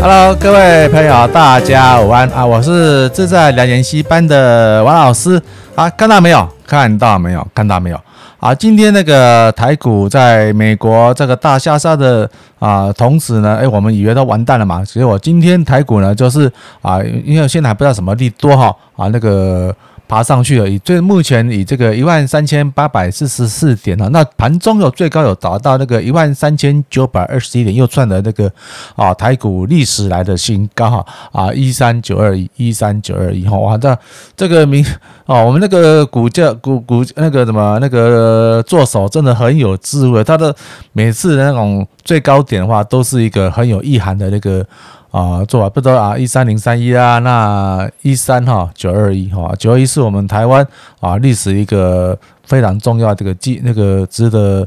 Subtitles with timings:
[0.00, 2.44] Hello，各位朋友，大家午安啊！
[2.44, 5.40] 我是自在两研习班的王老师
[5.74, 6.48] 啊，看到没有？
[6.66, 7.46] 看到没有？
[7.54, 8.00] 看到没有？
[8.38, 12.28] 啊，今天那个台股在美国这个大下杀的
[12.58, 19.74] 啊同时呢，哎，我们以为都完蛋了嘛，所以我今天台股呢就是啊，因为现在还不知道什么利多哈啊那个。
[20.10, 28.50] 爬上去了，以最目前以这个一万三千八百四十四点啊，那盘中有最高有达到那个一万三千九百二十一点，又创了那个
[28.96, 33.96] 啊台股历史来的新高哈啊一三九二一一三九二一哈哇这
[34.36, 34.84] 这个名
[35.26, 40.52] 哦，我们那个股价股股那个什么那个做手真的很有智慧，他的
[40.92, 44.66] 每次的那种最高点的话都是一个很有意涵的那个。
[45.10, 50.64] 啊，做啊，不知道啊，一三零三一啊，那一三哈九二一哈，九二一是我们台湾
[51.00, 54.66] 啊历史一个非常重要这个记那个值得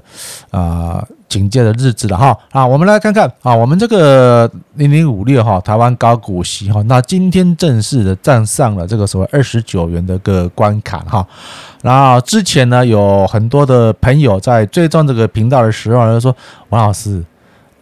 [0.51, 11.25] 啊警戒的日子了哈啊，我们来看看啊，我们这个零零五六哈台湾高股息哈，那今天正式的站上了这个所谓二十九元的个关卡哈，
[11.81, 16.35] 然后之前呢有很多的朋友在追踪这个频道的时候就说
[16.67, 17.23] 王老师。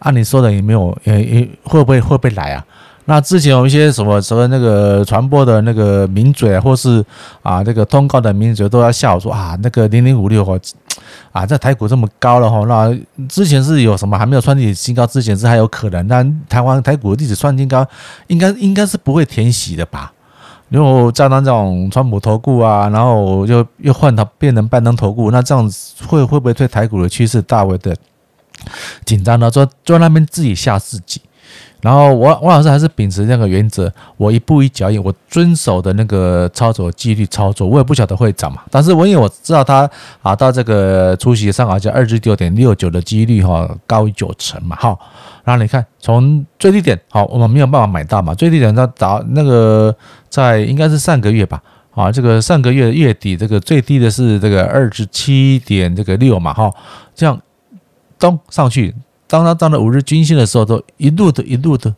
[0.02, 2.64] 按、你说的也没有，也也会不会会不会来啊？
[3.04, 7.04] 那之前有一些什么什么那个传播的那个名嘴，或是
[7.42, 10.60] 啊这个通告的名嘴，都在笑说啊，那个零零五六哦，
[11.32, 12.96] 啊在台股这么高了哈，那
[13.28, 17.84] 之前是有什么还没有创历史新高之前是还有可能，那台湾台股的历史创新高，
[18.28, 20.12] 应该应该是不会填息的吧？
[20.68, 27.96] 如果加上这种川普投顾啊，然后又又换它变成拜登投顾，那这样子会会不会对台股的趋势大为的？
[29.04, 31.20] 紧张的，坐坐那边自己吓自己。
[31.82, 37.66] 然后我我老师还是秉持那个原则，我一步一脚印，我遵守的那个操作纪律操作。
[37.66, 39.90] 我也不晓得会涨嘛，但是我因为我知道它
[40.22, 44.96] 啊，到这个除息上好像二十九点六九的几率哈高于九成嘛，哈。
[45.42, 49.92] 然后你看从最低点好，我们没有办法买到嘛，最低点到达那个
[50.30, 51.60] 在应该是上个月吧，
[51.96, 56.72] 啊，这个上个月月底这个最低的是这个二十七点这个六嘛，哈，
[57.12, 57.36] 这样。
[58.22, 58.94] 咚上去，
[59.26, 61.92] 当它到了五日均线的时候，都一路的、一路的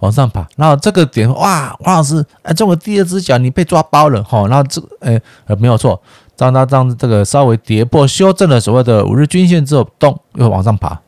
[0.00, 0.46] 往上爬。
[0.54, 4.46] 然后这个点，哇，王老师，哎，中了第二只脚，你被抓包了哈。
[4.48, 5.18] 然后这，哎，
[5.58, 5.98] 没有错。
[6.36, 11.00] 当它当这个稍微跌破、修正了所谓的五日均线之后，咚，又往上爬。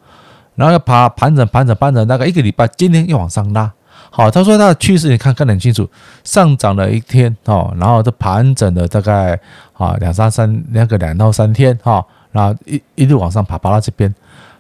[0.55, 3.71] 然后要爬盘整、盘整、盘整，大概一个礼拜，今天又往上拉。
[4.09, 5.87] 好，他说他的趋势你看看得很清楚，
[6.23, 9.39] 上涨了一天哦，然后这盘整了大概
[9.75, 14.15] 啊两三三两个两到三天哈，然后一一路往上爬，爬到这边。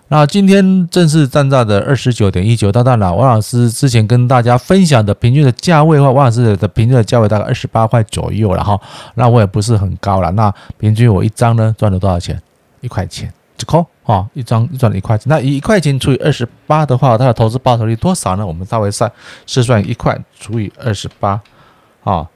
[0.08, 8.78] 那今天正式站在的二十九点一九，当然了，王老师之前跟大家分享的平均的价位的话，王老师的平均的价位大概二十八块左右了哈。
[9.14, 12.40] 那我也不是很高了，那平均我一张呢赚了多少钱？
[12.82, 15.24] 一块钱，就扣啊，一张赚了一块钱。
[15.26, 18.46] 那一块钱除以二十八的话，它的投资报酬率多少呢？
[18.46, 19.10] 我们稍微算，
[19.46, 21.40] 试算一块除以二十八
[22.04, 22.28] 啊。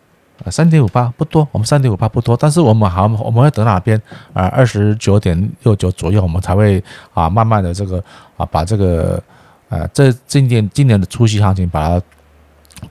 [0.45, 4.01] 呃，三点五八不多，我们三点五八不多，但是我们好，我们要等哪边
[4.33, 4.47] 啊？
[4.47, 6.83] 二十九点六九左右，我们才会
[7.13, 8.03] 啊，慢慢的这个
[8.37, 9.21] 啊，把这个
[9.69, 12.03] 呃，这今年今年的初期行情把它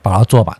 [0.02, 0.54] 把它做满。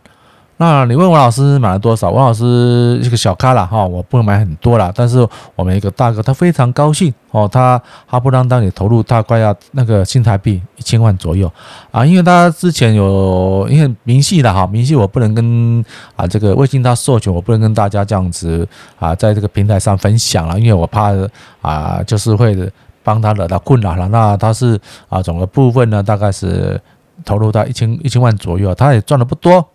[0.61, 2.09] 那你问王老师买了多少？
[2.09, 4.91] 王老师一个小咖了哈，我不能买很多了。
[4.93, 5.25] 但是
[5.55, 11.49] 我们一个大哥他非常高兴哦，他哈不啷当也投入大概要那个新台币一千万左右
[11.91, 15.81] 啊，因为他之前有因为明细的哈，明细我不能跟
[16.17, 18.67] 啊这个微信他授权，我不能跟大家这样子
[18.99, 21.13] 啊在这个平台上分享了，因为我怕
[21.61, 22.69] 啊就是会
[23.01, 24.09] 帮他惹到困扰了。
[24.09, 24.77] 那他是
[25.07, 26.77] 啊整个部分呢大概是
[27.23, 29.65] 投入到一千一千万左右，他也赚的不多。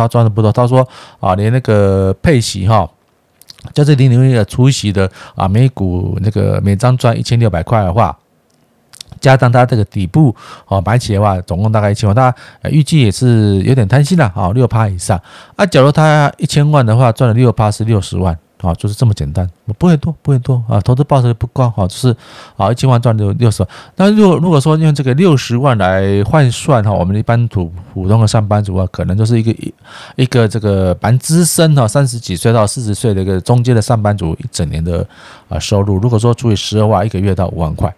[0.00, 0.86] 他赚的不多，他说
[1.20, 2.88] 啊，连那个配息哈，
[3.74, 8.16] 就是零零一的除息的啊，每股那个每张赚一千六百块的话，
[9.20, 10.34] 加上他这个底部
[10.66, 12.34] 哦买起的话，总共大概一千万，他
[12.70, 15.20] 预计也是有点贪心了啊，六趴以上
[15.56, 18.36] 啊，假如他一千万的话，赚了六趴是六十万。
[18.62, 19.48] 啊，就是这么简单，
[19.78, 22.14] 不会多，不会多啊，投资报酬不高，哈，就是
[22.56, 23.68] 啊，一千万赚六六十万。
[23.96, 29.74] 那如果如果说用这个六十万来换算哈，我们一般普普通的上班族啊，可能就是一个一
[30.16, 35.06] 一个这个蛮资深哈，三十几岁到四十岁的一个中间的上班族一整年的
[35.48, 37.94] 啊收入，如果说除以十二万，一个月到五万块。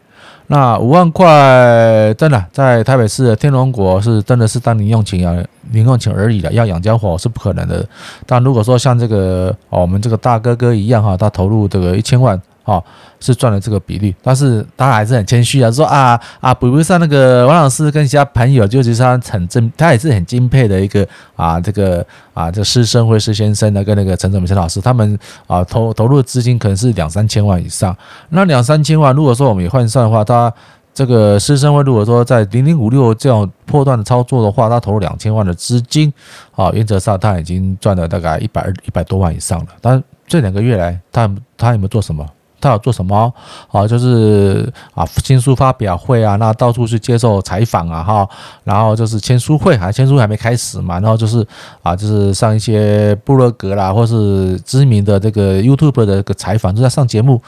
[0.52, 7.82] 那五万块真的在台北市的天龙国是真的是当零用钱啊，零用钱而已的，要养家活是不可能的。
[8.26, 12.38] 但如果说像这个我们这个大哥哥一样哈，他投入这个一千万。
[12.64, 12.82] 哦，
[13.19, 27.97] 是赚了这个比例，但是他还是很谦虚啊，说啊啊，比不上那个王老师跟其他朋友，就是他很敬，他也是很敬佩的一个啊，这个啊，这师生会师先生呢，跟那个陈泽明陈老师，他们啊投投入的资金可能是两三千万以上。
[28.29, 30.53] 那两三千万，如果说我们也换算的话，他
[30.94, 36.12] 这个师生会如果说在零零五六这种破断的操作的话，他投入两千万的资金，
[36.55, 39.67] 啊，原则上他已经赚了大概一百二一百多万以上了。
[39.81, 42.25] 但这两个月来，他他有没有做什么？
[42.62, 43.31] 他有做什么？
[43.70, 48.29] 啊，就是啊，新书发表会啊，那到处去接受采访啊，哈，
[48.64, 51.47] 然后就是签书会，还签书会还没开始嘛，然后就是
[51.82, 57.43] 啊，就是上一些部落格啦，或是知名的这个 YouTube 的这个采访，就在上节目。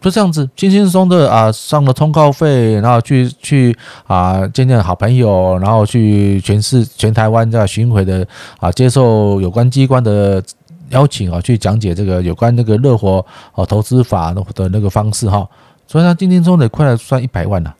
[0.00, 3.76] 就这样子，轻轻松松的啊，上了通告费，然后去去
[4.06, 8.26] 啊见见好朋友，然后去全市全台湾这样巡回的
[8.60, 10.42] 啊，接受有关机关的
[10.90, 15.48] 邀请啊，去讲解这个有关那个热火啊投资法的那个方式哈。
[15.86, 17.74] 所以他轻轻松的快了算一百万了，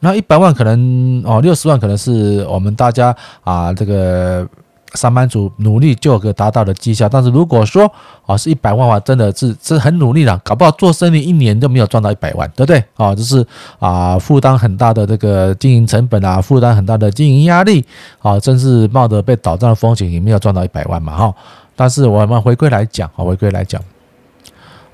[0.00, 3.14] 那一百万可能哦，六十万可能是我们大家
[3.44, 4.46] 啊这个。
[4.94, 7.92] 上班族努力就可达到的绩效，但是如果说
[8.24, 12.82] 啊是一百万的话，真的是是很努力了，搞不好做生意一年都没有赚到一百万，对不对？
[12.96, 13.44] 啊，就是
[13.78, 17.84] 啊负担很大的这个经营成本啊，负担很大的经营压力
[18.20, 21.34] 啊，真是冒着被倒账的风险也没有赚到一百万嘛哈。
[21.76, 23.80] 但是我们回归来讲啊，回归来讲，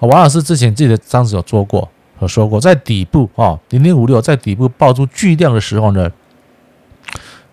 [0.00, 1.88] 王老师之前自己的章子有做过，
[2.19, 6.11] 有说过，在底部啊零零五六在底部爆出巨量的时候呢，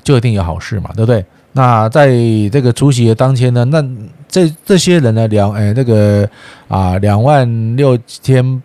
[0.03, 1.23] 就一定有好事嘛，对不对？
[1.51, 2.07] 那在
[2.51, 3.83] 这个除夕的当天呢，那
[4.27, 6.27] 这这些人呢，两哎那个
[6.67, 8.63] 啊两万六千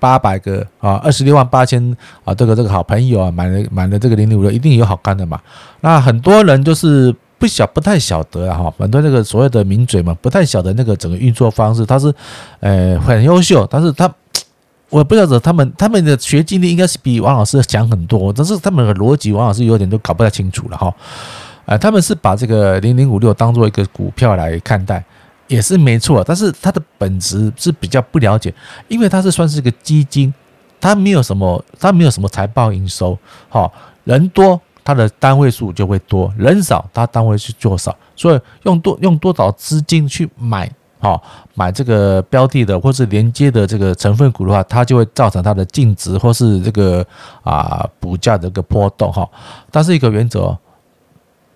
[0.00, 5.40] 八百个啊二十六万八千啊这个这个好朋友啊买了买了这个零零五六，一定有好看的嘛。
[5.80, 7.14] 那很多人就是
[7.44, 12.10] 不晓不太晓得啊，哈，很多那个所谓的名嘴嘛，不太晓得那个整个运作方式，他是
[12.60, 14.10] 呃很优秀，但是他
[14.88, 20.94] 我不晓得他们他们的学经历应该是比王老师强很多，但是他们的逻辑王老师有点都搞不太清楚了哈。
[21.66, 25.04] 啊，他们是把这个零零五六当做一个股票来看待，
[25.46, 26.24] 也是没错。
[26.26, 28.54] 但是它的本质是比较不了解，
[28.88, 30.32] 因为它是算是一个基金，
[30.80, 33.18] 它没有什么，它没有什么财报营收。
[33.50, 33.70] 哈，
[34.04, 37.96] 人多它的单位数就会多，人少它单位数就少。
[38.14, 40.70] 所以用多用多少资金去买，
[41.00, 41.20] 好
[41.54, 47.04] 买这个标的的或是连接的这个成分股的话，它就会造成它的净值或是这个
[47.42, 49.28] 啊股价的一个波动哈。
[49.70, 50.56] 但是一个原则。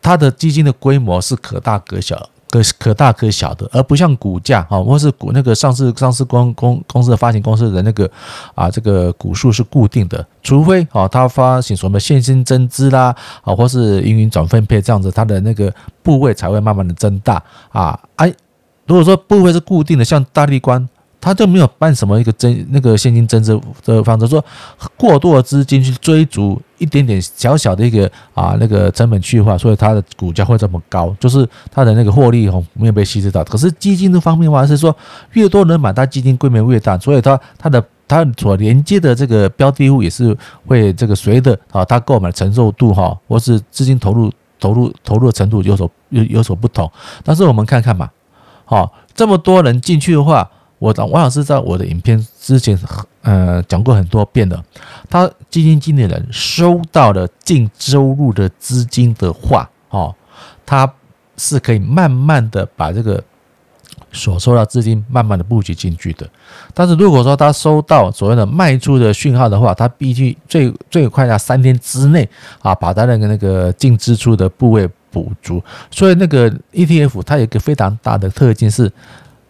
[0.01, 8.11] 它的基金的规模是可大可小，可可大可小的，而不像股价啊，或是股那个上市上市公公公司的发行公司的那个
[8.55, 15.73] 啊，这个股数是固定的，除非啊，它发行什么现金增资啦啊，或是营运转分配这样子，它的那个
[16.03, 17.99] 部位才会慢慢的增大啊。
[18.17, 18.33] 哎，
[18.87, 20.89] 如果说部位是固定的，像大立光。
[21.21, 24.43] 他就没有办什么一个增那个现金增值的方式，说
[24.97, 33.43] 过多的资金去追逐一点点小小的一个啊那个成本去化，所以它的股价会这么高，就是它的那个获利哦没有被稀释到。
[33.43, 34.97] 可是基金的方面的话是说，
[35.33, 40.37] 越多人买，它基金规模越大，所以它它的它所连接的这个标的物也是
[40.67, 44.31] 会这个随着啊它购买承受度哈，或是资金投入
[44.61, 46.89] 投入投入的程度有所有有所不同。
[47.25, 48.09] 但是我们看看嘛，
[48.65, 50.49] 好这么多人进去的话。
[50.79, 52.79] 我王老师在我的影片之前，
[53.23, 54.65] 呃，讲过很多遍了。
[55.11, 60.15] 他基金经理人收到了净收入的资金的话，哦，
[60.65, 60.89] 他
[61.37, 63.21] 是可以慢慢的把这个
[64.13, 66.29] 所收到资金慢慢的布局进去的。
[66.73, 72.29] 但是如果说他收到所谓的卖出的讯号的话，他必须最最快在三天之内
[72.61, 75.61] 啊，把他那个那个净支出的部位补足。
[75.91, 78.93] 所以那个 ETF 它有一个非常大的特性是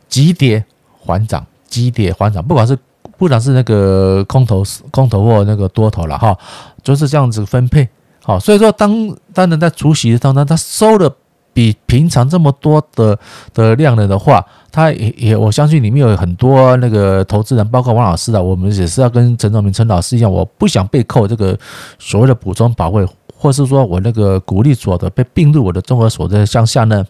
[0.08, 0.64] 急跌。
[1.08, 2.78] 缓涨，急跌缓涨，不管是
[3.16, 6.36] 不管是那个空头空头或那个多头了哈，
[6.82, 7.88] 就是这样子分配。
[8.22, 11.10] 好，所以说当当人在除息的当中，他收了
[11.54, 13.18] 比平常这么多的
[13.54, 21.58] 的量了的话，他也也我相信里面有很多那个投资人，包括王老师的，我们也是要跟陈宗明陈老师一样，我不想被扣这个
[21.98, 27.02] 所谓的补充保费，或是说我那个鼓励所得被并入我的综合所得项下呢。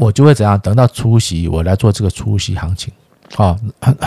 [0.00, 0.58] 我就会怎样？
[0.60, 2.90] 等到除息，我来做这个除息行情，
[3.36, 3.54] 啊，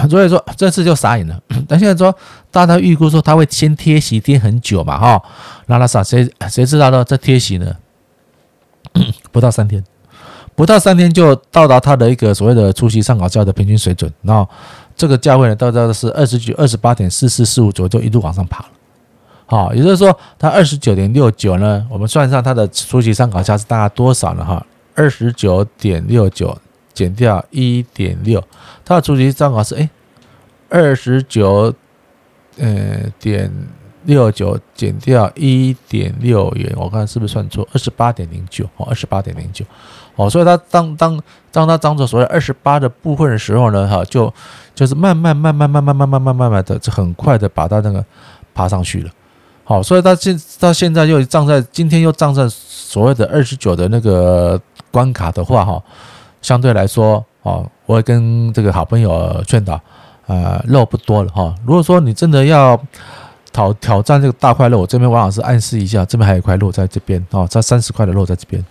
[0.09, 1.39] 所以说这次就傻眼了。
[1.69, 2.11] 但现在说，
[2.49, 5.21] 大家预估说他会先贴息贴很久嘛，哈，
[5.67, 7.05] 那他傻谁谁知道呢？
[7.05, 7.75] 这贴息呢，
[9.31, 9.83] 不到三天，
[10.55, 14.49] 不到三天就到达他的一个所谓的初息参考价的平均水准，然后
[14.95, 18.69] 这个价位呢，到达的是二十九二十八点四四四五左右，就一路往上爬了。
[19.45, 24.43] 好，也就是说，它二十九点六九呢，我们算上它的初息参考价是大概多少呢？
[24.43, 24.65] 哈。
[24.95, 26.57] 二十九点六九
[26.93, 28.43] 减掉一点六，
[28.85, 29.89] 它的除息参考是哎，
[30.69, 31.73] 二十九
[32.57, 33.51] 呃点
[34.03, 37.67] 六九减掉一点六元，我看是不是算错？
[37.73, 39.65] 二十八点零九哦，二十八点零九
[40.15, 41.19] 哦，所以它当当
[41.51, 44.31] 当它当做所谓二十八的部分的时候呢，哈，就
[44.75, 48.05] 就是慢慢慢慢慢慢慢慢慢慢慢的，很快的把它那个
[48.53, 49.09] 爬上去了。
[49.63, 54.61] 好，所以到现到现在又站在今天又站在所谓的二十九的那个
[54.93, 55.81] 关卡的话，哈，
[56.39, 59.81] 相对来说，哦，我会跟这个好朋友劝导，
[60.27, 61.55] 呃，肉不多了哈。
[61.65, 62.79] 如果说你真的要
[63.51, 68.63] 挑挑战这个大块肉，我这边王老师暗示一下，这边还有一块肉在这边哦，这三十块的肉在这边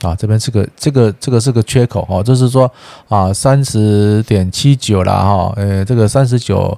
[0.00, 2.70] 啊，这边是个这个这个是个缺口哦，就是说
[3.08, 6.76] 啊，三十点七九了哈，呃，这个三十九。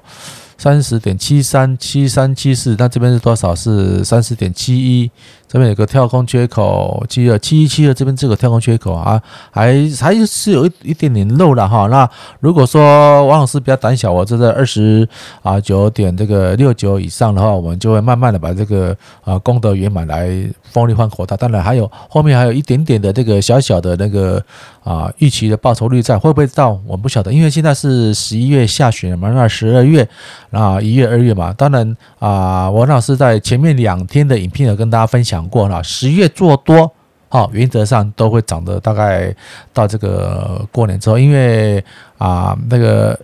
[0.58, 3.54] 三十点七三七三七四，那这边是多少？
[3.54, 5.10] 是三十点七一。
[5.50, 9.18] 这边有个跳空缺口，七二七一七二，这边这个跳空缺口啊，
[9.50, 11.86] 还还是有一一点点漏了哈。
[11.86, 12.06] 那
[12.40, 15.08] 如果说王老师比较胆小，我这在二十
[15.42, 20.30] 啊九点这个六九以上的话，我们就会慢慢的把这个啊功德圆满来
[20.70, 21.34] 丰利换口袋。
[21.34, 24.44] 当然还有后面还有一点点的这个小小的那个
[24.84, 30.06] 啊预期的报酬率在，会不会到我不晓得，因为现在是十一月下旬嘛，那十二月
[30.50, 35.48] 啊一月二月嘛，当然啊王老师在前面两天的影片有跟大家分享。
[35.48, 36.92] 过了，十月做多，
[37.28, 38.78] 好，原则上都会涨的。
[38.80, 39.34] 大概
[39.72, 41.84] 到这个过年之后，因为
[42.18, 43.18] 啊，那个。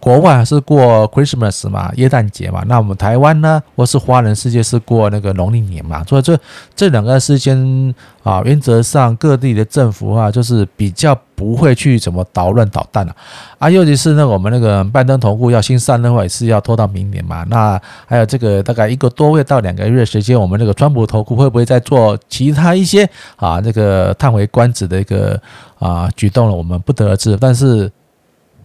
[0.00, 6.38] 国外是过 Christmas 嘛，耶诞节嘛，那我们台湾呢，或是华人世界是过那个农历年嘛，所以这
[6.74, 13.14] 这两个时间啊，原则上各地的政府啊，就是比较不会去怎么捣乱捣蛋了
[13.58, 25.40] 啊，尤其是那个我们那个拜登投顾要新上任的话，也是要拖到明年嘛，那还有这个大概一个多月到两个月时间，我们那个川普投顾会不会再做其他一些啊这个叹为观止的一个
[25.78, 27.90] 啊举动了，我们不得而知，但是。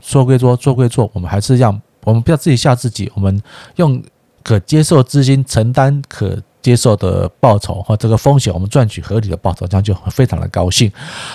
[0.02, 3.42] 说归说，做归做，我们还是要我们不要自己吓自己，我们
[3.76, 4.02] 用
[4.44, 10.92] 可接受资金承担可接受的报酬和这个风险，我们赚取合理的报酬，这样就非常的高兴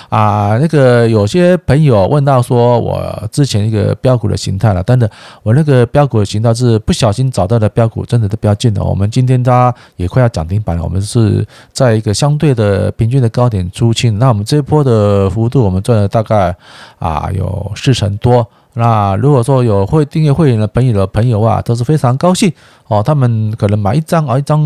[0.09, 0.59] 啊。
[0.59, 5.11] 那个有些朋友问到说，我之前一个标股的形态了，真的，
[5.43, 8.85] 我那个标股的形态是不小心找到的标股，真的都标进了。
[8.85, 16.55] 我们今天它也快要涨停板了，我们是在一个相对的平均的高点出清，那我们这一波的幅度，我们赚了大概
[16.99, 18.47] 啊有四成多。
[18.75, 22.53] 那如果说有会订阅会员的朋友的朋友啊，都是非常高兴
[22.89, 23.03] 哦。
[23.03, 24.61] 他们可能买一张啊，一张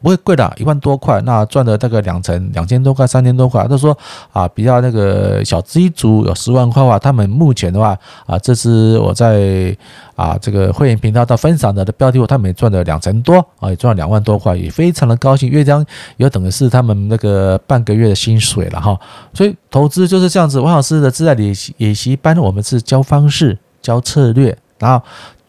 [0.00, 3.66] 不会贵的，一万多块，那赚的大概两成，两千多块，三千多块。
[3.68, 3.96] 他说
[4.32, 9.76] 啊，比较那个小资一族有十万块的话，他们目前的话啊，这是我在
[10.20, 15.50] 啊这个会员频道到分享的的标的，他们也赚了两成多啊，也赚了两万多块，也非常的高兴。
[15.50, 15.84] 因为这样
[16.18, 18.98] 有等于是他们那个半个月的薪水了哈。
[19.32, 20.60] 所以投资就是这样子。
[20.60, 23.58] 王老师的自在理理习班，我们是教方式。
[23.82, 25.02] 教策略，然后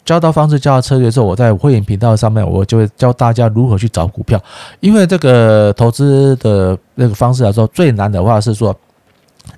[0.06, 4.40] 教到方式，教到策略之后，我在会员频道上面，我就会教大家如何去找股票。
[4.80, 8.74] 因为这个投资的那个方式来说，最难的话是说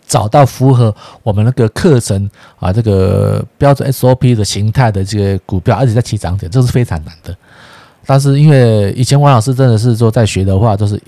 [0.06, 7.36] 找到符合我们那个课程啊这个标准 SOP 的形态的这个股票，而且在起涨点，这是非常难的。
[8.06, 11.00] 但是因为以前王老师真的是说在学的话，都是。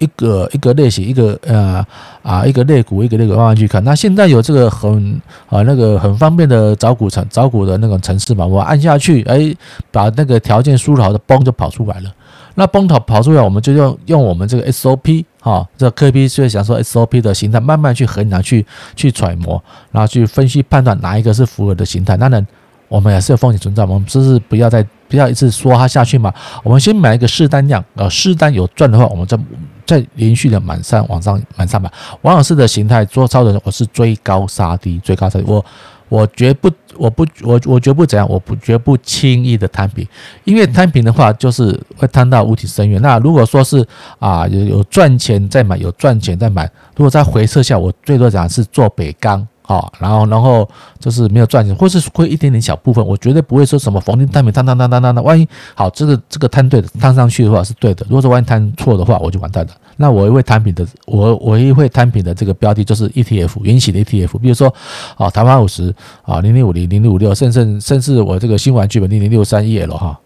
[0.00, 1.86] 一个一个类型，一个呃
[2.22, 3.84] 啊，一个类股，一个类股慢慢去看。
[3.84, 9.54] 那现在有这个很啊那个很方便的找股城找股的那种程式嘛，我按下去，哎，
[9.90, 12.10] 把那个条件输入好的嘣就跑出来了。
[12.54, 18.64] 那崩头跑出来，我们就用用我们这个 SOP 哈，这 KP 所以想说 SOP 的形态，慢慢去衡量，去
[18.94, 22.16] 去揣摩，然后去分析判断哪一个是符合的形态。
[22.16, 22.46] 当然，
[22.88, 26.32] 我们也是有风险存在，我们只是不要再不要一直说它下去嘛。
[26.62, 29.38] 我们先买一个试单量，呃，试单有赚的话，我们再。
[29.86, 31.90] 再连续的满上往上满上吧，
[32.22, 35.44] 王老师的形态做操作，我是追高杀低，追高杀低。
[35.48, 35.64] 我
[36.10, 40.06] 我绝不，我不，我我绝不怎样，我不绝不轻易的摊平，
[40.44, 43.00] 因为摊平的话就是会摊到无底深渊。
[43.00, 43.86] 那如果说是
[44.18, 49.46] 啊有有赚钱再买，有赚钱再买，如果在回撤下，我最多讲是做北钢。
[49.70, 55.22] 好，然后，然后就是没有赚钱，或是亏一点点小部分，我绝对不会说什么逢低摊平，摊摊摊摊摊的。
[55.22, 58.04] 万一好，这个这个摊对的，摊上去的话是对的。
[58.08, 59.72] 如果说万一摊错的话，我就完蛋了。
[59.96, 64.74] 那我一会摊平的，我我一会摊平的这个标的就是 ETF 原型的 ETF，比如说
[65.16, 70.18] 啊，台湾五十啊，零零五零零零五六，甚至甚至我这个新玩具本零零六三 EL 哈，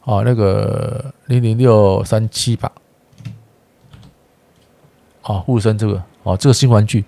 [0.00, 2.72] 好，那个零零六三七吧。
[5.26, 7.02] 好，沪深这个，哦，这个新玩具，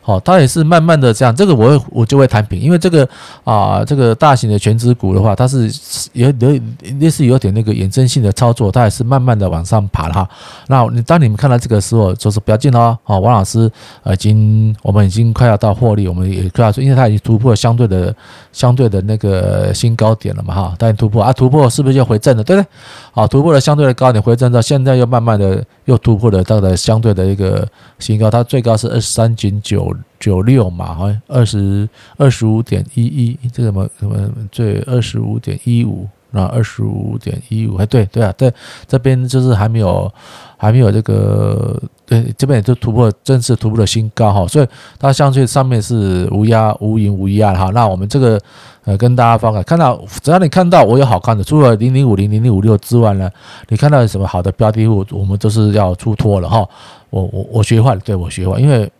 [0.00, 3.08] 好，它也是慢慢的这样，这个我会我就会弹平，因为这个
[3.42, 5.68] 啊，这个大型的权值股的话，它是
[6.12, 6.60] 有有
[7.00, 10.28] 类似有点那个衍生性的操作，它也是慢慢的往上爬了哈。
[10.68, 13.18] 那你当你们看到这个时候，就是不要进了哦。
[13.18, 13.68] 王老师
[14.12, 18.14] 已经我们已经快要到获利，我们也快要说，因为它已经突破相对的
[18.52, 22.44] 相对的那个新高点了嘛哈，当然突破啊，突破是不是就回正了？
[22.44, 22.68] 对不对？
[23.10, 25.64] 好，突破了相对的高点回正到现在又慢慢的。
[25.86, 27.66] 又突破了它的相对的一个
[27.98, 34.16] 新高，它最高是二十三点九九六嘛，好像二十二十五点一一，这什么什么
[34.52, 38.52] 最二十五点一五，那二十五点一五，哎，对对啊，对，
[38.86, 40.12] 这边就是还没有
[40.56, 44.66] 还没有这个，对，这边也就突破正式突破了新高哈，所以
[44.98, 48.40] 它相对上面是无压无盈无压哈，那我们这个
[48.84, 53.28] 呃跟大家分享，看到只要你看到我有好看的，除了零零五零零零五六之外呢，
[53.68, 56.66] 你看到有什么好的标的物，我们都是要出脱了哈，
[57.10, 58.90] 我我我学坏了，对我学坏，因为。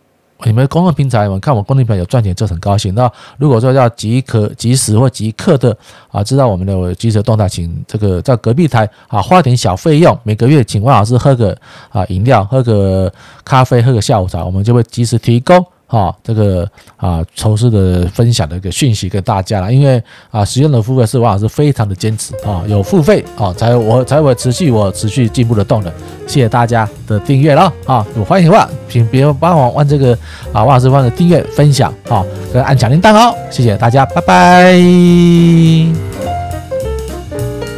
[0.45, 2.93] 你们公众平台，我们看我公众平台有赚钱就很高兴。
[2.93, 5.75] 那如果说要即刻即时或即刻的
[6.11, 11.57] 啊，知道我们的即时动态，请这个在隔壁台啊花点小费用，每个月请万老师喝个
[11.89, 13.11] 啊饮料，喝个
[13.43, 15.65] 咖啡，喝个下午茶，我们就会及时提供。
[15.87, 16.67] 啊，这个
[16.97, 25.91] 啊，筹资的分享的一个讯息给大家了，因为啊，使用的付费是王老师非常的坚持啊，有付费啊，才我才会持续我持续进步的动能。
[26.27, 30.13] 谢谢大家的订阅了啊，有欢迎的话，请别帮我按这个
[30.51, 34.77] 啊，王老师帮的订阅分享啊，跟按小铃铛哦，谢谢大家，拜拜。